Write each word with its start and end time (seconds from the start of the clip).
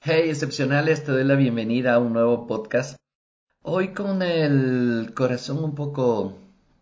Hey, 0.00 0.30
excepcionales, 0.30 1.02
te 1.02 1.10
doy 1.10 1.24
la 1.24 1.34
bienvenida 1.34 1.94
a 1.94 1.98
un 1.98 2.12
nuevo 2.12 2.46
podcast. 2.46 2.96
Hoy 3.62 3.88
con 3.94 4.22
el 4.22 5.12
corazón 5.12 5.64
un 5.64 5.74
poco 5.74 6.38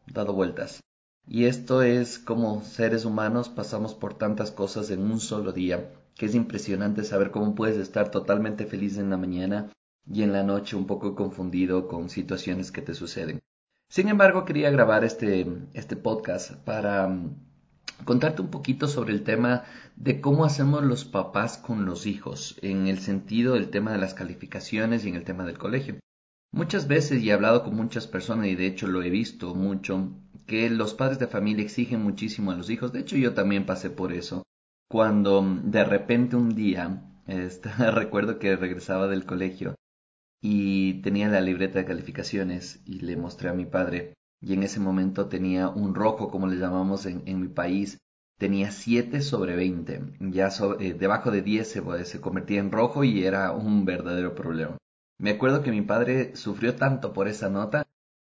dado 0.06 0.34
vueltas. 0.34 0.80
Y 1.26 1.46
esto 1.46 1.80
es 1.80 2.18
como 2.18 2.62
seres 2.62 3.06
humanos 3.06 3.48
pasamos 3.48 3.94
por 3.94 4.18
tantas 4.18 4.50
cosas 4.50 4.90
en 4.90 5.00
un 5.00 5.18
solo 5.18 5.52
día, 5.52 5.94
que 6.14 6.26
es 6.26 6.34
impresionante 6.34 7.04
saber 7.04 7.30
cómo 7.30 7.54
puedes 7.54 7.78
estar 7.78 8.10
totalmente 8.10 8.66
feliz 8.66 8.98
en 8.98 9.08
la 9.08 9.16
mañana 9.16 9.72
y 10.06 10.22
en 10.22 10.34
la 10.34 10.42
noche 10.42 10.76
un 10.76 10.86
poco 10.86 11.14
confundido 11.14 11.88
con 11.88 12.10
situaciones 12.10 12.70
que 12.70 12.82
te 12.82 12.94
suceden. 12.94 13.40
Sin 13.88 14.08
embargo, 14.08 14.44
quería 14.44 14.70
grabar 14.70 15.04
este, 15.04 15.46
este 15.72 15.96
podcast 15.96 16.52
para 16.64 17.08
contarte 18.04 18.42
un 18.42 18.50
poquito 18.50 18.88
sobre 18.88 19.12
el 19.12 19.22
tema 19.22 19.64
de 19.96 20.20
cómo 20.20 20.44
hacemos 20.44 20.84
los 20.84 21.04
papás 21.04 21.58
con 21.58 21.84
los 21.84 22.06
hijos, 22.06 22.58
en 22.62 22.86
el 22.86 22.98
sentido 22.98 23.54
del 23.54 23.70
tema 23.70 23.92
de 23.92 23.98
las 23.98 24.14
calificaciones 24.14 25.04
y 25.04 25.08
en 25.08 25.16
el 25.16 25.24
tema 25.24 25.44
del 25.44 25.58
colegio. 25.58 25.98
Muchas 26.52 26.88
veces, 26.88 27.22
y 27.22 27.30
he 27.30 27.32
hablado 27.32 27.64
con 27.64 27.74
muchas 27.74 28.06
personas, 28.06 28.46
y 28.46 28.54
de 28.54 28.66
hecho 28.66 28.86
lo 28.86 29.02
he 29.02 29.10
visto 29.10 29.54
mucho, 29.54 30.10
que 30.46 30.70
los 30.70 30.94
padres 30.94 31.18
de 31.18 31.26
familia 31.26 31.64
exigen 31.64 32.02
muchísimo 32.02 32.50
a 32.50 32.56
los 32.56 32.70
hijos. 32.70 32.92
De 32.92 33.00
hecho, 33.00 33.16
yo 33.16 33.34
también 33.34 33.66
pasé 33.66 33.90
por 33.90 34.12
eso. 34.12 34.42
Cuando 34.88 35.44
de 35.64 35.84
repente 35.84 36.36
un 36.36 36.54
día, 36.54 37.02
este, 37.26 37.68
recuerdo 37.90 38.38
que 38.38 38.56
regresaba 38.56 39.08
del 39.08 39.26
colegio 39.26 39.74
y 40.40 41.02
tenía 41.02 41.28
la 41.28 41.40
libreta 41.40 41.78
de 41.78 41.84
calificaciones 41.84 42.80
y 42.84 43.00
le 43.00 43.16
mostré 43.16 43.48
a 43.48 43.54
mi 43.54 43.66
padre 43.66 44.14
y 44.40 44.52
en 44.54 44.62
ese 44.62 44.80
momento 44.80 45.28
tenía 45.28 45.68
un 45.68 45.94
rojo, 45.94 46.30
como 46.30 46.46
le 46.46 46.56
llamamos 46.56 47.06
en, 47.06 47.40
mi 47.40 47.48
país, 47.48 47.98
tenía 48.38 48.70
7 48.70 49.20
sobre 49.22 49.56
20. 49.56 50.14
Ya 50.32 50.48
eh, 50.80 50.94
debajo 50.94 51.30
de 51.30 51.42
10 51.42 51.68
se, 51.68 52.04
se 52.04 52.20
convertía 52.20 52.60
en 52.60 52.72
rojo 52.72 53.04
y 53.04 53.24
era 53.24 53.52
un 53.52 53.84
verdadero 53.84 54.34
problema. 54.34 54.76
Me 55.18 55.30
acuerdo 55.30 55.62
que 55.62 55.70
mi 55.70 55.82
padre 55.82 56.36
sufrió 56.36 56.74
tanto 56.76 57.12
por 57.12 57.28
esa 57.28 57.48
nota 57.48 57.86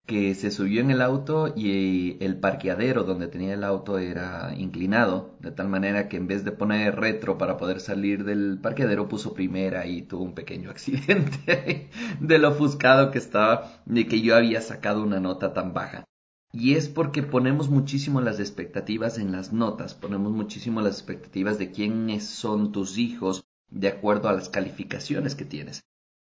que 0.08 0.34
se 0.34 0.50
subió 0.50 0.80
en 0.80 0.90
el 0.90 1.02
auto 1.02 1.52
y 1.54 2.16
el 2.24 2.40
parqueadero 2.40 3.04
donde 3.04 3.28
tenía 3.28 3.52
el 3.52 3.62
auto 3.62 3.98
era 3.98 4.54
inclinado, 4.56 5.36
de 5.40 5.50
tal 5.50 5.68
manera 5.68 6.08
que 6.08 6.16
en 6.16 6.26
vez 6.26 6.44
de 6.44 6.52
poner 6.52 6.96
retro 6.96 7.36
para 7.36 7.58
poder 7.58 7.78
salir 7.80 8.24
del 8.24 8.58
parqueadero 8.58 9.06
puso 9.06 9.34
primera 9.34 9.86
y 9.86 10.00
tuvo 10.00 10.24
un 10.24 10.34
pequeño 10.34 10.70
accidente 10.72 11.90
de 12.20 12.38
lo 12.38 12.48
ofuscado 12.48 13.10
que 13.10 13.18
estaba 13.18 13.82
de 13.84 14.06
que 14.06 14.22
yo 14.22 14.34
había 14.34 14.62
sacado 14.62 15.02
una 15.02 15.20
nota 15.20 15.52
tan 15.52 15.74
baja. 15.74 16.07
Y 16.52 16.74
es 16.74 16.88
porque 16.88 17.22
ponemos 17.22 17.68
muchísimo 17.68 18.20
las 18.20 18.40
expectativas 18.40 19.18
en 19.18 19.32
las 19.32 19.52
notas, 19.52 19.94
ponemos 19.94 20.32
muchísimo 20.32 20.80
las 20.80 20.94
expectativas 20.94 21.58
de 21.58 21.70
quiénes 21.70 22.26
son 22.26 22.72
tus 22.72 22.96
hijos 22.96 23.44
de 23.70 23.88
acuerdo 23.88 24.28
a 24.28 24.32
las 24.32 24.48
calificaciones 24.48 25.34
que 25.34 25.44
tienes. 25.44 25.82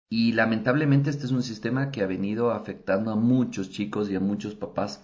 Y 0.09 0.33
lamentablemente 0.33 1.09
este 1.09 1.25
es 1.25 1.31
un 1.31 1.41
sistema 1.41 1.89
que 1.89 2.03
ha 2.03 2.05
venido 2.05 2.51
afectando 2.51 3.11
a 3.11 3.15
muchos 3.15 3.71
chicos 3.71 4.09
y 4.09 4.15
a 4.15 4.19
muchos 4.19 4.53
papás. 4.53 5.03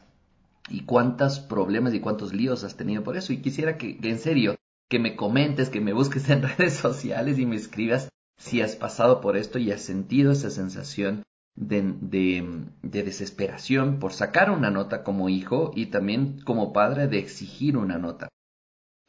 Y 0.69 0.81
cuántos 0.81 1.39
problemas 1.39 1.95
y 1.95 1.99
cuántos 1.99 2.31
líos 2.31 2.63
has 2.63 2.77
tenido 2.77 3.03
por 3.03 3.17
eso. 3.17 3.33
Y 3.33 3.41
quisiera 3.41 3.77
que, 3.77 3.97
en 4.03 4.19
serio, 4.19 4.55
que 4.87 4.99
me 4.99 5.15
comentes, 5.15 5.69
que 5.69 5.81
me 5.81 5.93
busques 5.93 6.29
en 6.29 6.43
redes 6.43 6.75
sociales 6.75 7.39
y 7.39 7.47
me 7.47 7.55
escribas 7.55 8.09
si 8.37 8.61
has 8.61 8.75
pasado 8.75 9.19
por 9.19 9.35
esto 9.35 9.57
y 9.57 9.71
has 9.71 9.81
sentido 9.81 10.31
esa 10.31 10.51
sensación 10.51 11.23
de, 11.59 11.93
de, 11.99 12.65
de, 12.81 13.03
desesperación 13.03 13.99
por 13.99 14.13
sacar 14.13 14.49
una 14.49 14.71
nota 14.71 15.03
como 15.03 15.29
hijo 15.29 15.71
y 15.75 15.87
también 15.87 16.39
como 16.45 16.71
padre 16.71 17.07
de 17.07 17.19
exigir 17.19 17.77
una 17.77 17.97
nota. 17.97 18.29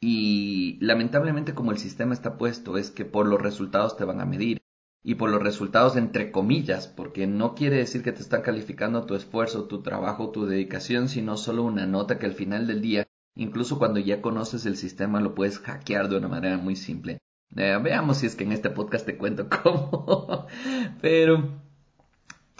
Y 0.01 0.77
lamentablemente 0.81 1.53
como 1.53 1.71
el 1.71 1.77
sistema 1.77 2.13
está 2.13 2.37
puesto 2.37 2.77
es 2.77 2.91
que 2.91 3.05
por 3.05 3.27
los 3.27 3.41
resultados 3.41 3.95
te 3.95 4.03
van 4.03 4.19
a 4.19 4.25
medir 4.25 4.61
y 5.03 5.15
por 5.15 5.29
los 5.29 5.41
resultados 5.41 5.95
entre 5.95 6.31
comillas, 6.31 6.87
porque 6.87 7.25
no 7.25 7.55
quiere 7.55 7.77
decir 7.77 8.03
que 8.03 8.11
te 8.11 8.21
están 8.21 8.41
calificando 8.41 9.05
tu 9.05 9.15
esfuerzo, 9.15 9.65
tu 9.65 9.81
trabajo, 9.81 10.31
tu 10.31 10.45
dedicación, 10.45 11.07
sino 11.07 11.37
solo 11.37 11.63
una 11.63 11.87
nota 11.87 12.19
que 12.19 12.25
al 12.25 12.33
final 12.33 12.67
del 12.67 12.81
día, 12.81 13.07
incluso 13.35 13.79
cuando 13.79 13.99
ya 13.99 14.21
conoces 14.21 14.65
el 14.65 14.75
sistema, 14.75 15.21
lo 15.21 15.33
puedes 15.33 15.59
hackear 15.59 16.09
de 16.09 16.17
una 16.17 16.27
manera 16.27 16.57
muy 16.57 16.75
simple. 16.75 17.19
Eh, 17.55 17.77
veamos 17.81 18.17
si 18.17 18.27
es 18.27 18.35
que 18.35 18.43
en 18.43 18.51
este 18.51 18.69
podcast 18.69 19.05
te 19.05 19.17
cuento 19.17 19.47
cómo. 19.63 20.47
Pero, 21.01 21.61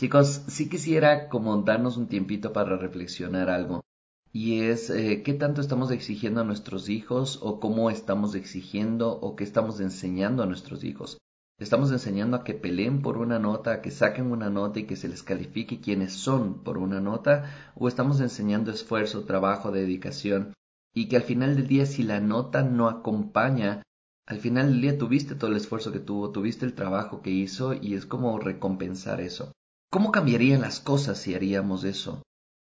chicos, 0.01 0.41
sí 0.47 0.67
quisiera 0.67 1.29
como 1.29 1.55
darnos 1.61 1.95
un 1.95 2.07
tiempito 2.07 2.51
para 2.51 2.75
reflexionar 2.75 3.49
algo. 3.49 3.85
Y 4.33 4.61
es 4.61 4.89
eh, 4.89 5.21
qué 5.23 5.33
tanto 5.33 5.61
estamos 5.61 5.91
exigiendo 5.91 6.41
a 6.41 6.43
nuestros 6.43 6.89
hijos 6.89 7.39
o 7.41 7.59
cómo 7.59 7.89
estamos 7.89 8.33
exigiendo 8.33 9.11
o 9.11 9.35
qué 9.35 9.43
estamos 9.43 9.79
enseñando 9.79 10.41
a 10.41 10.47
nuestros 10.47 10.83
hijos 10.83 11.17
estamos 11.61 11.91
enseñando 11.91 12.37
a 12.37 12.43
que 12.43 12.55
peleen 12.55 13.03
por 13.03 13.19
una 13.19 13.37
nota, 13.37 13.71
a 13.71 13.81
que 13.81 13.91
saquen 13.91 14.31
una 14.31 14.49
nota 14.49 14.79
y 14.79 14.85
que 14.85 14.95
se 14.95 15.07
les 15.07 15.21
califique 15.21 15.79
quiénes 15.79 16.13
son 16.13 16.63
por 16.63 16.79
una 16.79 16.99
nota, 16.99 17.71
o 17.75 17.87
estamos 17.87 18.19
enseñando 18.19 18.71
esfuerzo, 18.71 19.25
trabajo, 19.25 19.71
dedicación, 19.71 20.53
y 20.91 21.07
que 21.07 21.17
al 21.17 21.21
final 21.21 21.55
del 21.55 21.67
día 21.67 21.85
si 21.85 22.01
la 22.01 22.19
nota 22.19 22.63
no 22.63 22.89
acompaña, 22.89 23.83
al 24.25 24.39
final 24.39 24.71
del 24.71 24.81
día 24.81 24.97
tuviste 24.97 25.35
todo 25.35 25.51
el 25.51 25.57
esfuerzo 25.57 25.91
que 25.91 25.99
tuvo, 25.99 26.31
tuviste 26.31 26.65
el 26.65 26.73
trabajo 26.73 27.21
que 27.21 27.29
hizo 27.29 27.75
y 27.75 27.93
es 27.93 28.07
como 28.07 28.39
recompensar 28.39 29.21
eso. 29.21 29.51
¿Cómo 29.91 30.13
cambiarían 30.13 30.61
las 30.61 30.79
cosas 30.79 31.17
si 31.17 31.35
haríamos 31.35 31.83
eso? 31.83 32.23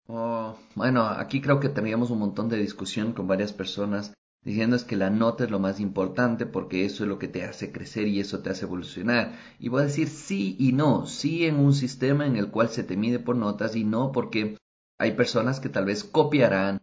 Oh, 0.08 0.58
bueno, 0.74 1.06
aquí 1.06 1.40
creo 1.40 1.59
que 1.59 1.70
tendríamos 1.70 2.09
un 2.09 2.18
montón 2.18 2.50
de 2.50 2.58
discusión 2.58 3.14
con 3.14 3.28
varias 3.28 3.54
personas 3.54 4.12
diciendo 4.44 4.76
es 4.76 4.84
que 4.84 4.96
la 4.96 5.12
nota 5.12 5.44
es 5.44 5.52
lo 5.52 5.59
más 5.59 5.80
importante 5.80 6.48
porque 6.48 6.84
eso 6.84 7.04
es 7.04 7.09
lo 7.09 7.20
que 7.20 7.28
te 7.28 7.44
hace 7.44 7.72
crecer 7.72 8.08
y 8.08 8.20
eso 8.20 8.40
te 8.40 8.50
hace 8.50 8.66
evolucionar. 8.66 9.38
Y 9.59 9.70
voy 9.70 9.84
a 9.84 9.86
decir 9.86 10.08
sí 10.08 10.56
y 10.58 10.72
no, 10.72 11.06
sí 11.06 11.46
en 11.46 11.58
un 11.58 11.76
sistema 11.76 12.26
en 12.26 12.38
el 12.38 12.50
cual 12.50 12.70
se 12.70 12.84
te 12.84 12.98
mide 12.98 13.20
por 13.20 13.36
notas 13.36 13.76
y 13.76 13.84
no 13.84 14.12
porque 14.12 14.58
hay 14.98 15.12
personas 15.12 15.59
que 15.59 15.70
tal 15.70 15.86
vez 15.86 16.03
copiarán, 16.03 16.82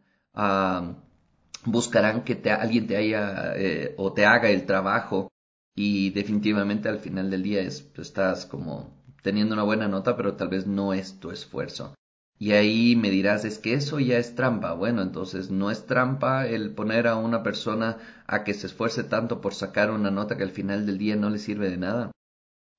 buscarán 1.65 2.22
que 2.22 2.41
alguien 2.49 2.87
te 2.87 2.97
haya 2.97 3.55
eh, 3.56 3.93
o 3.99 4.12
te 4.12 4.25
haga 4.25 4.50
el 4.50 4.66
trabajo 4.66 5.32
y 5.75 6.10
definitivamente 6.10 6.88
al 6.88 7.00
final 7.00 7.28
del 7.28 7.43
día 7.43 7.60
es, 7.60 7.91
estás 7.97 8.47
como 8.47 8.97
teniendo 9.23 9.55
una 9.55 9.65
buena 9.65 9.89
nota 9.89 10.17
pero 10.17 10.34
tal 10.34 10.49
vez 10.49 10.67
no 10.67 10.93
es 10.93 11.21
tu 11.21 11.31
esfuerzo. 11.31 11.95
Y 12.41 12.53
ahí 12.53 12.95
me 12.95 13.11
dirás, 13.11 13.45
es 13.45 13.59
que 13.59 13.75
eso 13.75 13.99
ya 13.99 14.19
es 14.19 14.37
trampa. 14.37 14.73
Bueno, 14.73 15.03
entonces 15.03 15.51
no 15.51 15.71
es 15.73 15.87
trampa 15.87 16.47
el 16.47 16.71
poner 16.73 17.09
a 17.09 17.17
una 17.17 17.43
persona 17.43 17.99
a 18.27 18.45
que 18.45 18.55
se 18.55 18.69
esfuerce 18.69 19.03
tanto 19.03 19.41
por 19.41 19.55
sacar 19.55 19.91
una 19.91 20.12
nota 20.12 20.37
que 20.37 20.45
al 20.45 20.51
final 20.51 20.87
del 20.87 20.99
día 20.99 21.17
no 21.17 21.31
le 21.31 21.39
sirve 21.39 21.69
de 21.69 21.79
nada. 21.79 22.12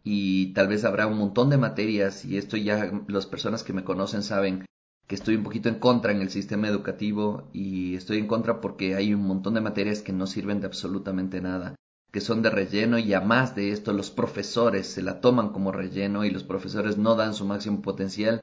Y 0.04 0.54
tal 0.54 0.70
vez 0.70 0.86
habrá 0.86 1.08
un 1.08 1.18
montón 1.18 1.50
de 1.50 1.58
materias, 1.58 2.24
y 2.24 2.38
esto 2.38 2.56
ya 2.56 2.90
las 3.08 3.26
personas 3.26 3.64
que 3.64 3.74
me 3.74 3.84
conocen 3.84 4.24
saben 4.24 4.66
que 5.08 5.16
estoy 5.16 5.36
un 5.36 5.44
poquito 5.44 5.70
en 5.70 5.80
contra 5.80 6.12
en 6.12 6.22
el 6.22 6.30
sistema 6.30 6.68
educativo 6.68 7.50
y 7.52 7.96
estoy 7.96 8.20
en 8.20 8.28
contra 8.28 8.62
porque 8.62 8.96
hay 8.96 9.14
un 9.14 9.24
montón 9.24 9.56
de 9.56 9.62
materias 9.62 10.02
que 10.02 10.14
no 10.14 10.28
sirven 10.28 10.62
de 10.62 10.68
absolutamente 10.68 11.42
nada, 11.42 11.76
que 12.12 12.22
son 12.22 12.42
de 12.42 12.50
relleno 12.50 12.98
y 12.98 13.14
a 13.14 13.22
más 13.22 13.56
de 13.56 13.72
esto 13.72 13.94
los 13.94 14.12
profesores 14.12 14.88
se 14.88 15.02
la 15.02 15.22
toman 15.22 15.50
como 15.50 15.72
relleno 15.72 16.26
y 16.26 16.32
los 16.32 16.44
profesores 16.44 16.98
no 16.98 17.16
dan 17.16 17.34
su 17.34 17.46
máximo 17.46 17.82
potencial 17.82 18.42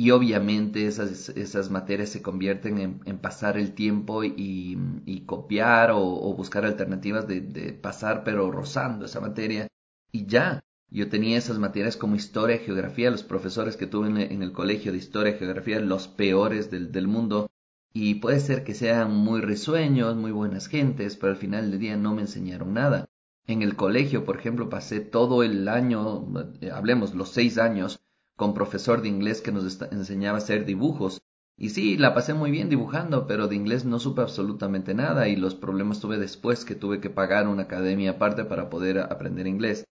y 0.00 0.12
obviamente 0.12 0.86
esas, 0.86 1.30
esas 1.30 1.70
materias 1.70 2.10
se 2.10 2.22
convierten 2.22 3.00
en, 3.04 3.18
pasar 3.18 3.58
el 3.58 3.72
tiempo 3.74 4.22
y, 4.22 4.78
y 5.04 5.20
copiar 5.26 5.90
o, 5.92 6.32
buscar 6.34 6.64
alternativas 6.64 7.26
de, 7.26 7.40
de, 7.40 7.72
pasar 7.72 8.22
pero 8.22 8.48
rozando 8.52 9.06
esa 9.06 9.20
materia 9.20 9.66
y 10.12 10.26
ya. 10.26 10.60
Yo 10.90 11.10
tenía 11.10 11.36
esas 11.36 11.58
materias 11.58 11.96
como 11.96 12.14
historia 12.14 12.56
y 12.56 12.60
geografía, 12.60 13.10
los 13.10 13.24
profesores 13.24 13.76
que 13.76 13.86
tuve 13.86 14.06
en, 14.06 14.42
el 14.42 14.52
colegio 14.52 14.92
de 14.92 14.98
historia 14.98 15.34
y 15.34 15.38
geografía, 15.38 15.80
los 15.80 16.08
peores 16.08 16.70
del, 16.70 16.92
del 16.92 17.08
mundo, 17.08 17.50
y 17.92 18.14
puede 18.14 18.40
ser 18.40 18.64
que 18.64 18.74
sean 18.74 19.14
muy 19.14 19.40
risueños, 19.42 20.16
muy 20.16 20.30
buenas 20.30 20.68
gentes, 20.68 21.16
pero 21.16 21.32
al 21.32 21.38
final 21.38 21.70
del 21.70 21.80
día 21.80 21.96
no 21.96 22.14
me 22.14 22.22
enseñaron 22.22 22.72
nada. 22.72 23.07
En 23.48 23.62
el 23.62 23.76
colegio, 23.76 24.26
por 24.26 24.36
ejemplo, 24.36 24.68
pasé 24.68 25.00
todo 25.00 25.42
el 25.42 25.68
año, 25.68 26.28
eh, 26.60 26.70
hablemos, 26.70 27.14
los 27.14 27.30
seis 27.30 27.56
años, 27.56 27.98
con 28.36 28.52
profesor 28.52 29.00
de 29.00 29.08
inglés 29.08 29.40
que 29.40 29.52
nos 29.52 29.80
enseñaba 29.90 30.36
a 30.36 30.42
hacer 30.42 30.66
dibujos. 30.66 31.22
Y 31.56 31.70
sí, 31.70 31.96
la 31.96 32.12
pasé 32.12 32.34
muy 32.34 32.50
bien 32.50 32.68
dibujando, 32.68 33.26
pero 33.26 33.48
de 33.48 33.56
inglés 33.56 33.86
no 33.86 34.00
supe 34.00 34.20
absolutamente 34.20 34.92
nada 34.92 35.28
y 35.28 35.36
los 35.36 35.54
problemas 35.54 35.98
tuve 35.98 36.18
después 36.18 36.66
que 36.66 36.74
tuve 36.74 37.00
que 37.00 37.08
pagar 37.08 37.48
una 37.48 37.62
academia 37.62 38.12
aparte 38.12 38.44
para 38.44 38.68
poder 38.68 38.98
aprender 38.98 39.46
inglés. 39.46 39.86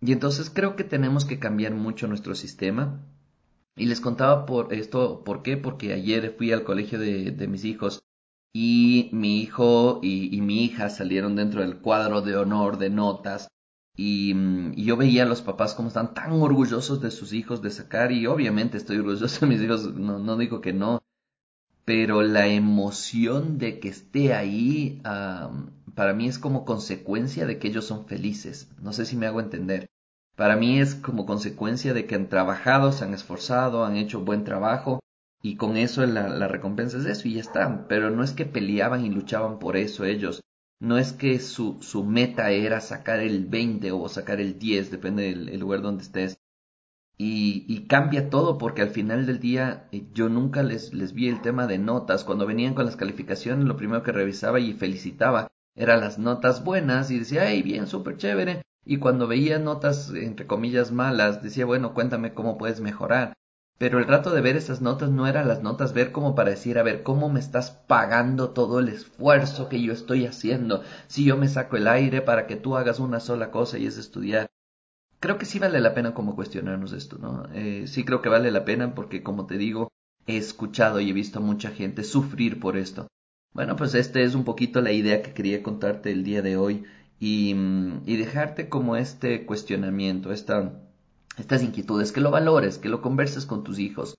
Y 0.00 0.12
entonces 0.12 0.48
creo 0.48 0.76
que 0.76 0.84
tenemos 0.84 1.24
que 1.24 1.40
cambiar 1.40 1.74
mucho 1.74 2.06
nuestro 2.06 2.36
sistema. 2.36 3.04
Y 3.74 3.86
les 3.86 4.00
contaba 4.00 4.46
por 4.46 4.72
esto, 4.72 5.24
¿por 5.24 5.42
qué? 5.42 5.56
Porque 5.56 5.92
ayer 5.92 6.32
fui 6.38 6.52
al 6.52 6.62
colegio 6.62 7.00
de, 7.00 7.32
de 7.32 7.48
mis 7.48 7.64
hijos 7.64 8.03
y 8.54 9.10
mi 9.12 9.42
hijo 9.42 10.00
y, 10.02 10.40
mi 10.40 10.64
hija 10.64 10.88
salieron 10.88 11.36
dentro 11.36 11.60
del 11.60 11.76
cuadro 11.78 12.22
de 12.22 12.36
honor 12.36 12.78
de 12.78 12.88
notas 12.88 13.48
Mm, 13.96 14.72
y, 14.76 14.84
yo 14.84 14.96
veía 14.96 15.22
a 15.22 15.26
los 15.26 15.42
papás 15.42 15.74
como 15.74 15.88
están 15.88 16.14
tan 16.14 16.32
orgullosos 16.32 17.00
de 17.00 17.10
sus 17.10 17.32
hijos 17.32 17.62
de 17.62 17.70
sacar 17.70 18.10
y 18.12 18.26
obviamente 18.26 18.76
estoy 18.76 18.98
orgulloso 18.98 19.40
de 19.40 19.46
mis 19.46 19.62
hijos, 19.62 19.94
no, 19.94 20.18
no 20.18 20.36
digo 20.36 20.60
que 20.60 20.72
no, 20.72 21.00
pero 21.84 22.22
la 22.22 22.48
emoción 22.48 23.58
de 23.58 23.78
que 23.80 23.88
esté 23.88 24.34
ahí 24.34 25.00
para 25.94 26.12
mí 26.14 26.28
es 26.28 26.38
como 26.38 26.64
consecuencia 26.64 27.46
de 27.46 27.58
que 27.58 27.68
ellos 27.68 27.86
son 27.86 28.06
felices. 28.06 28.68
No 28.80 28.92
sé 28.92 29.06
si 29.06 29.16
me 29.16 29.26
hago 29.26 29.40
entender. 29.40 29.86
Para 30.36 30.56
mí 30.56 30.80
es 30.80 30.96
como 30.96 31.26
consecuencia 31.26 31.94
de 31.94 32.06
que 32.06 32.16
han 32.16 32.28
trabajado, 32.28 32.90
se 32.92 33.04
han 33.04 33.14
esforzado, 33.14 33.84
han 33.84 33.96
hecho 33.96 34.24
buen 34.24 34.44
trabajo 34.44 35.00
y 35.44 35.56
con 35.56 35.76
eso 35.76 36.06
la, 36.06 36.48
recompensa 36.48 36.96
es 36.96 37.04
eso 37.04 37.28
y 37.28 37.34
ya 37.34 37.42
está. 37.42 37.86
Pero 37.86 38.08
no 38.08 38.24
es 38.24 38.32
que 38.32 38.46
peleaban 38.46 39.04
y 39.04 39.10
luchaban 39.10 39.58
por 39.58 39.76
eso 39.76 40.06
ellos. 40.06 40.40
No 40.80 40.96
es 40.96 41.12
que 41.12 41.38
su, 41.38 41.76
su 41.82 42.02
meta 42.02 42.50
era 42.50 42.80
sacar 42.80 43.20
el 43.20 43.44
20 43.44 43.92
o 43.92 44.08
sacar 44.08 44.40
el 44.40 44.58
10, 44.58 44.90
depende 44.90 45.34
del 45.34 45.60
lugar 45.60 45.82
donde 45.82 46.02
estés. 46.02 46.38
Y, 47.18 47.66
y, 47.68 47.86
cambia 47.86 48.30
todo 48.30 48.56
porque 48.56 48.80
al 48.80 48.88
final 48.88 49.26
del 49.26 49.38
día 49.38 49.86
eh, 49.92 50.06
yo 50.14 50.30
nunca 50.30 50.62
les, 50.62 50.94
les 50.94 51.12
vi 51.12 51.28
el 51.28 51.42
tema 51.42 51.66
de 51.66 51.76
notas. 51.76 52.24
Cuando 52.24 52.46
venían 52.46 52.72
con 52.72 52.86
las 52.86 52.96
calificaciones, 52.96 53.66
lo 53.66 53.76
primero 53.76 54.02
que 54.02 54.12
revisaba 54.12 54.60
y 54.60 54.72
felicitaba 54.72 55.48
eran 55.76 56.00
las 56.00 56.18
notas 56.18 56.64
buenas 56.64 57.10
y 57.10 57.18
decía, 57.18 57.50
hey, 57.50 57.62
bien, 57.62 57.86
súper 57.86 58.16
chévere. 58.16 58.62
Y 58.86 58.96
cuando 58.96 59.26
veía 59.28 59.58
notas, 59.58 60.10
entre 60.10 60.46
comillas, 60.46 60.90
malas, 60.90 61.42
decía, 61.42 61.66
bueno, 61.66 61.92
cuéntame 61.92 62.32
cómo 62.32 62.56
puedes 62.56 62.80
mejorar. 62.80 63.34
Pero 63.78 63.98
el 63.98 64.06
rato 64.06 64.30
de 64.32 64.40
ver 64.40 64.56
esas 64.56 64.80
notas 64.80 65.10
no 65.10 65.26
eran 65.26 65.48
las 65.48 65.62
notas 65.62 65.92
ver 65.92 66.12
como 66.12 66.34
para 66.34 66.50
decir, 66.50 66.78
a 66.78 66.82
ver, 66.82 67.02
¿cómo 67.02 67.28
me 67.28 67.40
estás 67.40 67.70
pagando 67.70 68.50
todo 68.50 68.78
el 68.80 68.88
esfuerzo 68.88 69.68
que 69.68 69.82
yo 69.82 69.92
estoy 69.92 70.26
haciendo? 70.26 70.82
Si 71.08 71.24
yo 71.24 71.36
me 71.36 71.48
saco 71.48 71.76
el 71.76 71.88
aire 71.88 72.22
para 72.22 72.46
que 72.46 72.56
tú 72.56 72.76
hagas 72.76 73.00
una 73.00 73.20
sola 73.20 73.50
cosa 73.50 73.78
y 73.78 73.86
es 73.86 73.98
estudiar. 73.98 74.48
Creo 75.20 75.38
que 75.38 75.46
sí 75.46 75.58
vale 75.58 75.80
la 75.80 75.94
pena 75.94 76.14
como 76.14 76.36
cuestionarnos 76.36 76.92
esto, 76.92 77.18
¿no? 77.18 77.48
Eh, 77.54 77.86
sí 77.88 78.04
creo 78.04 78.22
que 78.22 78.28
vale 78.28 78.50
la 78.50 78.64
pena 78.64 78.94
porque, 78.94 79.22
como 79.22 79.46
te 79.46 79.58
digo, 79.58 79.88
he 80.26 80.36
escuchado 80.36 81.00
y 81.00 81.10
he 81.10 81.12
visto 81.12 81.38
a 81.38 81.42
mucha 81.42 81.70
gente 81.70 82.04
sufrir 82.04 82.60
por 82.60 82.76
esto. 82.76 83.08
Bueno, 83.54 83.76
pues 83.76 83.94
esta 83.94 84.20
es 84.20 84.34
un 84.34 84.44
poquito 84.44 84.80
la 84.82 84.92
idea 84.92 85.22
que 85.22 85.32
quería 85.34 85.62
contarte 85.62 86.12
el 86.12 86.24
día 86.24 86.42
de 86.42 86.56
hoy 86.56 86.84
y, 87.20 87.54
mm, 87.54 88.02
y 88.06 88.16
dejarte 88.16 88.68
como 88.68 88.96
este 88.96 89.46
cuestionamiento, 89.46 90.32
esta, 90.32 90.80
estas 91.38 91.62
inquietudes, 91.62 92.12
que 92.12 92.20
lo 92.20 92.30
valores, 92.30 92.78
que 92.78 92.88
lo 92.88 93.02
converses 93.02 93.46
con 93.46 93.64
tus 93.64 93.78
hijos, 93.78 94.14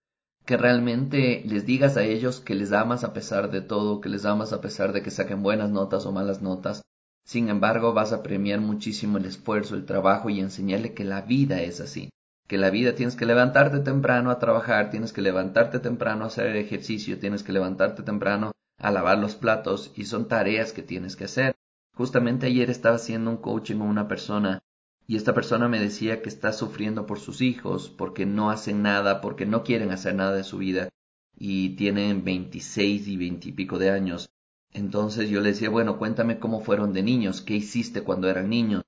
que 0.45 0.57
realmente 0.57 1.41
les 1.45 1.65
digas 1.65 1.97
a 1.97 2.03
ellos 2.03 2.39
que 2.39 2.56
les 2.56 2.71
amas 2.71 3.03
a 3.03 3.13
pesar 3.13 3.50
de 3.50 3.62
todo, 3.62 4.01
que 4.01 4.09
les 4.09 4.25
amas 4.25 4.53
a 4.53 4.62
pesar 4.62 4.94
de 4.94 5.01
que 5.01 5.12
saquen 5.12 5.41
buenas 5.41 5.71
notas 5.71 6.06
o 6.06 6.12
malas 6.12 6.41
notas. 6.41 6.83
Sin 7.25 7.50
embargo, 7.50 7.94
vas 7.94 8.13
a 8.13 8.21
premiar 8.21 8.62
muchísimo 8.62 9.17
el 9.17 9.25
esfuerzo, 9.25 9.75
el 9.75 9.85
trabajo 9.85 10.29
y 10.29 10.39
enseñarle 10.39 10.94
que 10.94 11.03
la 11.03 11.21
vida 11.21 11.62
es 11.62 11.81
así, 11.81 12.09
que 12.47 12.59
la 12.59 12.69
vida 12.69 12.94
tienes 12.94 13.15
que 13.15 13.25
levantarte 13.25 13.79
temprano 13.79 14.29
a 14.29 14.38
trabajar, 14.38 14.91
tienes 14.91 15.11
que 15.11 15.21
levantarte 15.21 15.79
temprano 15.79 16.25
a 16.25 16.27
hacer 16.27 16.56
ejercicio, 16.56 17.18
tienes 17.18 17.41
que 17.41 17.53
levantarte 17.53 18.03
temprano 18.03 18.51
a 18.77 18.91
lavar 18.91 19.18
los 19.18 19.35
platos 19.35 19.91
y 19.95 20.06
son 20.06 20.27
tareas 20.27 20.73
que 20.73 20.83
tienes 20.83 21.15
que 21.15 21.23
hacer. 21.23 21.56
Justamente 21.95 22.45
ayer 22.45 22.69
estaba 22.69 22.97
haciendo 22.97 23.31
un 23.31 23.38
coaching 23.38 23.77
con 23.77 23.88
una 23.88 24.07
persona 24.07 24.59
y 25.07 25.18
esta 25.18 25.34
persona 25.34 25.68
me 25.68 25.80
decía 25.80 26.22
que 26.22 26.30
está 26.30 26.52
sufriendo 26.52 27.06
por 27.06 27.19
sus 27.19 27.42
hijos, 27.42 27.90
porque 27.90 28.25
no 28.25 28.50
hacen 28.50 28.81
nada, 28.81 29.22
porque 29.22 29.46
no 29.46 29.63
quieren 29.63 29.92
hacer 29.92 30.16
nada 30.16 30.36
de 30.36 30.44
su 30.44 30.57
vida 30.57 30.90
y 31.38 31.75
tienen 31.75 32.24
26 32.24 33.07
y 33.07 33.18
20 33.18 33.50
y 33.50 33.52
pico 33.52 33.78
de 33.78 33.92
años. 33.92 34.30
Entonces 34.74 35.30
yo 35.30 35.42
le 35.42 35.50
decía, 35.50 35.69
bueno, 35.69 35.98
cuéntame 35.98 36.40
cómo 36.40 36.62
fueron 36.62 36.92
de 36.94 37.04
niños, 37.04 37.42
qué 37.42 37.56
hiciste 37.56 38.02
cuando 38.02 38.30
eran 38.30 38.50
niños. 38.50 38.84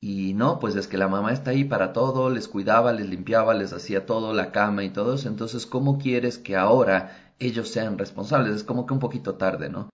Y 0.00 0.34
no, 0.34 0.58
pues 0.58 0.76
es 0.76 0.86
que 0.86 0.98
la 0.98 1.08
mamá 1.08 1.32
está 1.32 1.52
ahí 1.52 1.64
para 1.64 1.94
todo, 1.94 2.28
les 2.28 2.46
cuidaba, 2.46 2.92
les 2.92 3.08
limpiaba, 3.08 3.54
les 3.54 3.72
hacía 3.72 4.04
todo, 4.04 4.34
la 4.34 4.52
cama 4.52 4.84
y 4.84 4.90
todo 4.90 5.14
eso. 5.14 5.28
Entonces, 5.28 5.66
¿cómo 5.66 5.98
quieres 5.98 6.36
que 6.36 6.56
ahora 6.56 7.34
ellos 7.38 7.68
sean 7.68 7.96
responsables? 7.96 8.54
Es 8.54 8.64
como 8.64 8.84
que 8.86 8.92
un 8.92 9.00
poquito 9.00 9.36
tarde, 9.36 9.70
¿no? 9.70 9.88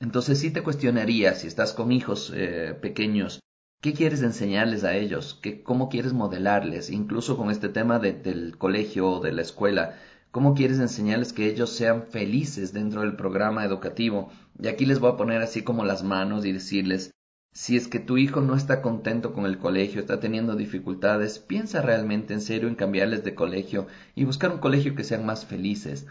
Entonces 0.00 0.40
sí 0.40 0.50
te 0.50 0.62
cuestionaría 0.62 1.34
si 1.34 1.46
estás 1.46 1.72
con 1.72 1.92
hijos 1.92 2.32
eh, 2.34 2.76
pequeños, 2.80 3.40
¿qué 3.86 3.94
quieres 3.94 4.22
enseñarles 4.22 4.82
a 4.82 4.96
ellos? 4.96 5.38
¿Qué, 5.40 5.62
¿Cómo 5.62 5.88
quieres 5.88 6.12
modelarles? 6.12 6.90
Incluso 6.90 7.36
con 7.36 7.52
este 7.52 7.68
tema 7.68 8.00
del 8.00 8.58
colegio 8.58 9.08
o 9.08 9.20
de 9.20 9.30
la 9.30 9.42
escuela, 9.42 9.94
¿cómo 10.32 10.54
quieres 10.54 10.80
enseñarles 10.80 11.32
que 11.32 11.48
ellos 11.48 11.70
sean 11.70 12.02
felices 12.02 12.72
dentro 12.72 13.02
del 13.02 13.14
programa 13.14 13.64
educativo? 13.64 14.28
Y 14.60 14.66
aquí 14.66 14.86
les 14.86 14.98
voy 14.98 15.12
a 15.12 15.16
poner 15.16 15.40
así 15.40 15.62
como 15.62 15.84
las 15.84 16.02
manos 16.02 16.44
y 16.44 16.50
decirles, 16.50 17.12
si 17.52 17.76
es 17.76 17.86
que 17.86 18.00
tu 18.00 18.18
hijo 18.18 18.40
no 18.40 18.56
está 18.56 18.82
contento 18.82 19.32
con 19.32 19.46
el 19.46 19.56
colegio, 19.56 20.00
está 20.00 20.18
teniendo 20.18 20.56
dificultades, 20.56 21.38
piensa 21.38 21.80
realmente 21.80 22.34
en 22.34 22.40
serio 22.40 22.66
en 22.66 22.74
cambiarles 22.74 23.22
de 23.22 23.36
colegio 23.36 23.86
y 24.16 24.24
buscar 24.24 24.50
un 24.50 24.58
colegio 24.58 24.96
que 24.96 25.04
sean 25.04 25.24
más 25.24 25.46
felices. 25.46 26.08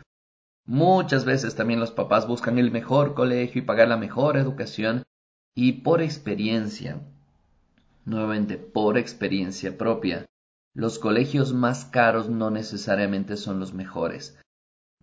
Muchas 0.65 1.25
veces 1.25 1.55
también 1.55 1.81
los 1.81 1.91
papás 1.91 2.25
buscan 2.25 2.57
el 2.57 2.71
mejor 2.71 3.15
colegio 3.15 3.61
y 3.61 3.65
pagar 3.65 3.89
la 3.89 3.97
mejor 3.97 4.37
educación 4.37 5.03
y 5.53 5.73
por 5.73 6.01
experiencia, 6.01 7.01
nuevamente 8.05 8.57
por 8.57 8.97
experiencia 8.97 9.77
propia, 9.77 10.25
los 10.73 10.99
colegios 10.99 11.53
más 11.53 11.85
caros 11.85 12.29
no 12.29 12.51
necesariamente 12.51 13.37
son 13.37 13.59
los 13.59 13.73
mejores. 13.73 14.37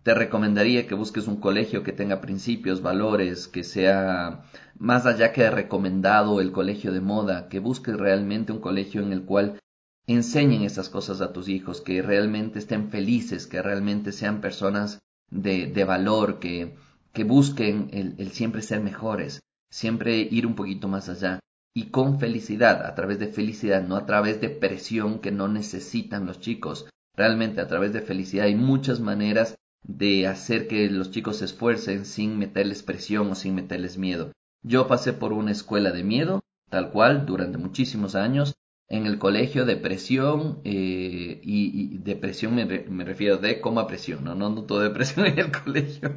Te 0.03 0.13
recomendaría 0.13 0.85
que 0.87 0.95
busques 0.95 1.27
un 1.27 1.37
colegio 1.37 1.83
que 1.83 1.93
tenga 1.93 2.21
principios, 2.21 2.81
valores, 2.81 3.47
que 3.47 3.63
sea 3.63 4.43
más 4.77 5.05
allá 5.05 5.31
que 5.31 5.49
recomendado 5.49 6.41
el 6.41 6.51
colegio 6.51 6.91
de 6.91 7.01
moda, 7.01 7.47
que 7.47 7.59
busques 7.59 7.95
realmente 7.95 8.51
un 8.51 8.59
colegio 8.59 9.01
en 9.01 9.13
el 9.13 9.23
cual 9.23 9.59
enseñen 10.05 10.63
esas 10.63 10.89
cosas 10.89 11.21
a 11.21 11.31
tus 11.31 11.47
hijos, 11.47 11.81
que 11.81 12.01
realmente 12.01 12.59
estén 12.59 12.89
felices, 12.89 13.47
que 13.47 13.61
realmente 13.61 14.11
sean 14.11 14.41
personas 14.41 14.99
de, 15.31 15.67
de 15.67 15.83
valor, 15.85 16.39
que, 16.39 16.75
que 17.13 17.23
busquen 17.23 17.89
el, 17.93 18.15
el 18.17 18.31
siempre 18.31 18.61
ser 18.61 18.81
mejores, 18.81 19.39
siempre 19.69 20.17
ir 20.19 20.45
un 20.45 20.55
poquito 20.55 20.89
más 20.89 21.07
allá 21.07 21.39
y 21.73 21.85
con 21.85 22.19
felicidad, 22.19 22.85
a 22.85 22.93
través 22.95 23.19
de 23.19 23.27
felicidad, 23.27 23.83
no 23.83 23.95
a 23.95 24.05
través 24.05 24.39
de 24.39 24.49
presión 24.49 25.19
que 25.19 25.31
no 25.31 25.47
necesitan 25.47 26.25
los 26.25 26.39
chicos. 26.39 26.87
Realmente 27.15 27.61
a 27.61 27.67
través 27.67 27.93
de 27.93 28.01
felicidad 28.01 28.45
hay 28.45 28.55
muchas 28.55 28.99
maneras 28.99 29.57
de 29.83 30.27
hacer 30.27 30.67
que 30.67 30.89
los 30.89 31.11
chicos 31.11 31.37
se 31.37 31.45
esfuercen 31.45 32.05
sin 32.05 32.37
meterles 32.37 32.83
presión 32.83 33.31
o 33.31 33.35
sin 33.35 33.55
meterles 33.55 33.97
miedo. 33.97 34.31
Yo 34.63 34.87
pasé 34.87 35.13
por 35.13 35.33
una 35.33 35.51
escuela 35.51 35.91
de 35.91 36.03
miedo, 36.03 36.41
tal 36.69 36.91
cual, 36.91 37.25
durante 37.25 37.57
muchísimos 37.57 38.15
años, 38.15 38.55
en 38.87 39.05
el 39.05 39.17
colegio 39.17 39.65
depresión 39.65 40.61
eh, 40.63 41.41
y, 41.43 41.97
depresión 41.97 42.55
me, 42.55 42.65
me, 42.65 43.03
refiero 43.03 43.37
de 43.37 43.59
coma 43.59 43.87
presión, 43.87 44.23
no, 44.23 44.35
no 44.35 44.49
noto 44.49 44.79
depresión 44.79 45.25
en 45.27 45.39
el 45.39 45.51
colegio. 45.51 46.13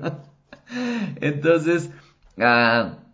Entonces, 1.20 1.90
ah, 2.38 3.05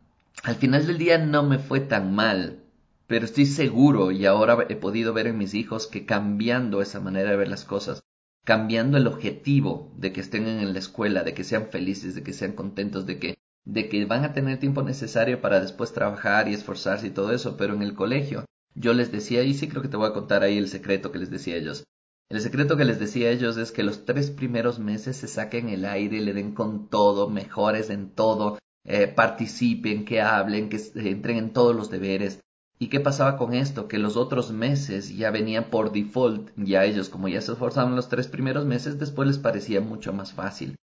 al 0.43 0.56
final 0.56 0.87
del 0.87 0.99
día 0.99 1.19
no 1.19 1.43
me 1.43 1.58
fue 1.58 1.81
tan 1.81 2.14
mal, 2.14 2.64
pero 3.06 3.25
estoy 3.25 3.46
seguro 3.46 4.11
y 4.11 4.26
ahora 4.26 4.67
he 4.69 4.76
podido 4.76 5.12
ver 5.12 5.26
en 5.26 5.38
mis 5.38 5.55
hijos 5.55 5.87
que 5.87 6.06
cambiando 6.06 6.83
esa 6.83 7.00
manera 7.00 7.30
de 7.30 7.37
ver 7.37 7.49
las 7.49 7.64
cosas, 7.64 8.02
cambiando 8.45 8.99
el 8.99 9.06
objetivo 9.06 9.92
de 9.97 10.12
que 10.12 10.21
estén 10.21 10.47
en 10.47 10.73
la 10.73 10.78
escuela, 10.78 11.23
de 11.23 11.35
que 11.35 11.45
sean 11.45 11.68
felices, 11.68 12.14
de 12.14 12.23
que 12.23 12.33
sean 12.33 12.52
contentos, 12.52 13.06
de 13.06 13.18
que 13.18 13.35
de 13.64 13.88
que 13.88 14.04
van 14.06 14.25
a 14.25 14.33
tener 14.33 14.59
tiempo 14.59 14.83
necesario 14.83 15.40
para 15.40 15.61
después 15.61 15.92
trabajar 15.92 16.49
y 16.49 16.54
esforzarse 16.54 17.06
y 17.06 17.11
todo 17.11 17.33
eso, 17.33 17.56
pero 17.56 17.75
en 17.75 17.83
el 17.83 17.95
colegio 17.95 18.45
yo 18.75 18.95
les 18.95 19.12
decía, 19.12 19.42
y 19.42 19.54
sí 19.54 19.68
creo 19.68 19.83
que 19.83 19.88
te 19.88 19.97
voy 19.97 20.09
a 20.09 20.14
contar 20.14 20.42
ahí 20.42 20.59
el 20.59 20.68
secreto 20.68 21.12
que 21.12 21.18
les 21.18 21.30
decía 21.30 21.54
a 21.54 21.59
ellos. 21.59 21.85
El 22.28 22.40
secreto 22.40 22.76
que 22.76 22.85
les 22.85 22.99
decía 22.99 23.28
a 23.28 23.33
ellos 23.33 23.59
es 23.59 23.73
que 23.73 23.83
los 23.83 24.04
tres 24.06 24.30
primeros 24.30 24.78
meses 24.78 25.18
se 25.18 25.28
saquen 25.28 25.68
el 25.68 25.85
aire, 25.85 26.21
le 26.21 26.33
den 26.33 26.54
con 26.54 26.88
todo, 26.88 27.28
mejores 27.28 27.90
en 27.90 28.11
todo, 28.11 28.59
eh, 28.84 29.06
participen, 29.08 30.04
que 30.04 30.20
hablen, 30.20 30.68
que 30.68 30.80
entren 30.94 31.36
en 31.36 31.52
todos 31.52 31.74
los 31.74 31.90
deberes. 31.90 32.40
¿Y 32.78 32.88
qué 32.88 32.98
pasaba 32.98 33.36
con 33.36 33.54
esto? 33.54 33.86
Que 33.86 33.98
los 33.98 34.16
otros 34.16 34.50
meses 34.50 35.16
ya 35.16 35.30
venían 35.30 35.70
por 35.70 35.92
default, 35.92 36.50
ya 36.56 36.84
ellos 36.84 37.08
como 37.08 37.28
ya 37.28 37.40
se 37.40 37.52
esforzaban 37.52 37.94
los 37.94 38.08
tres 38.08 38.26
primeros 38.26 38.66
meses, 38.66 38.98
después 38.98 39.28
les 39.28 39.38
parecía 39.38 39.80
mucho 39.80 40.12
más 40.12 40.32
fácil. 40.32 40.76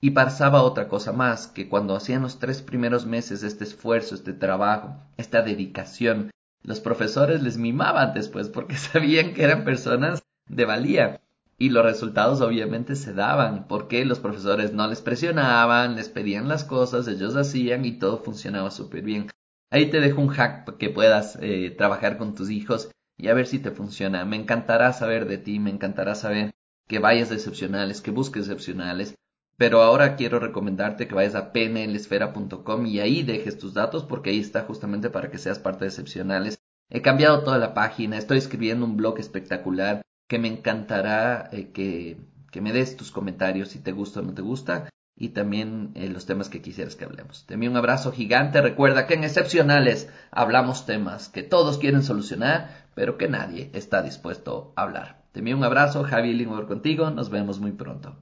Y 0.00 0.10
pasaba 0.10 0.62
otra 0.62 0.88
cosa 0.88 1.12
más, 1.12 1.46
que 1.46 1.68
cuando 1.68 1.94
hacían 1.94 2.22
los 2.22 2.38
tres 2.38 2.60
primeros 2.60 3.06
meses 3.06 3.42
este 3.42 3.64
esfuerzo, 3.64 4.14
este 4.14 4.32
trabajo, 4.32 4.96
esta 5.16 5.42
dedicación, 5.42 6.30
los 6.64 6.80
profesores 6.80 7.42
les 7.42 7.56
mimaban 7.56 8.14
después 8.14 8.48
porque 8.48 8.76
sabían 8.76 9.32
que 9.32 9.44
eran 9.44 9.64
personas 9.64 10.22
de 10.48 10.64
valía. 10.64 11.20
Y 11.56 11.70
los 11.70 11.84
resultados 11.84 12.40
obviamente 12.40 12.96
se 12.96 13.12
daban 13.12 13.66
porque 13.68 14.04
los 14.04 14.18
profesores 14.18 14.72
no 14.72 14.86
les 14.88 15.00
presionaban, 15.02 15.94
les 15.94 16.08
pedían 16.08 16.48
las 16.48 16.64
cosas, 16.64 17.06
ellos 17.06 17.36
hacían 17.36 17.84
y 17.84 17.92
todo 17.98 18.18
funcionaba 18.18 18.70
súper 18.70 19.02
bien. 19.02 19.28
Ahí 19.70 19.90
te 19.90 20.00
dejo 20.00 20.20
un 20.20 20.28
hack 20.28 20.76
que 20.76 20.90
puedas 20.90 21.38
eh, 21.40 21.74
trabajar 21.76 22.18
con 22.18 22.34
tus 22.34 22.50
hijos 22.50 22.90
y 23.16 23.28
a 23.28 23.34
ver 23.34 23.46
si 23.46 23.58
te 23.58 23.70
funciona. 23.70 24.24
Me 24.24 24.36
encantará 24.36 24.92
saber 24.92 25.26
de 25.26 25.38
ti, 25.38 25.58
me 25.60 25.70
encantará 25.70 26.14
saber 26.14 26.52
que 26.88 26.98
vayas 26.98 27.28
de 27.28 27.36
excepcionales, 27.36 28.00
que 28.00 28.10
busques 28.10 28.42
excepcionales. 28.42 29.14
Pero 29.56 29.82
ahora 29.82 30.16
quiero 30.16 30.40
recomendarte 30.40 31.06
que 31.06 31.14
vayas 31.14 31.36
a 31.36 31.52
pnlesfera.com 31.52 32.86
y 32.86 32.98
ahí 32.98 33.22
dejes 33.22 33.56
tus 33.56 33.72
datos 33.72 34.02
porque 34.02 34.30
ahí 34.30 34.40
está 34.40 34.62
justamente 34.62 35.10
para 35.10 35.30
que 35.30 35.38
seas 35.38 35.60
parte 35.60 35.84
de 35.84 35.90
excepcionales. 35.90 36.58
He 36.90 37.02
cambiado 37.02 37.44
toda 37.44 37.58
la 37.58 37.72
página, 37.72 38.18
estoy 38.18 38.38
escribiendo 38.38 38.84
un 38.84 38.96
blog 38.96 39.18
espectacular 39.20 40.02
que 40.26 40.38
me 40.38 40.48
encantará 40.48 41.48
eh, 41.52 41.70
que, 41.72 42.18
que, 42.50 42.60
me 42.60 42.72
des 42.72 42.96
tus 42.96 43.10
comentarios 43.10 43.68
si 43.70 43.78
te 43.78 43.92
gusta 43.92 44.20
o 44.20 44.22
no 44.22 44.34
te 44.34 44.42
gusta 44.42 44.88
y 45.16 45.30
también 45.30 45.92
eh, 45.94 46.08
los 46.08 46.26
temas 46.26 46.48
que 46.48 46.62
quisieras 46.62 46.96
que 46.96 47.04
hablemos. 47.04 47.46
Te 47.46 47.54
envío 47.54 47.70
un 47.70 47.76
abrazo 47.76 48.12
gigante. 48.12 48.60
Recuerda 48.60 49.06
que 49.06 49.14
en 49.14 49.24
Excepcionales 49.24 50.08
hablamos 50.30 50.86
temas 50.86 51.28
que 51.28 51.42
todos 51.42 51.78
quieren 51.78 52.02
solucionar, 52.02 52.88
pero 52.94 53.16
que 53.16 53.28
nadie 53.28 53.70
está 53.74 54.02
dispuesto 54.02 54.72
a 54.76 54.82
hablar. 54.82 55.22
Te 55.32 55.40
envío 55.40 55.56
un 55.56 55.64
abrazo, 55.64 56.04
Javi 56.04 56.32
Lingor 56.32 56.66
contigo, 56.66 57.10
nos 57.10 57.30
vemos 57.30 57.60
muy 57.60 57.72
pronto. 57.72 58.16